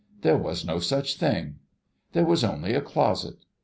There 0.21 0.35
was 0.35 0.65
no 0.65 0.79
such 0.79 1.17
thing. 1.17 1.57
There 2.13 2.25
was 2.25 2.43
only 2.43 2.73
a 2.73 2.81
closet. 2.81 3.45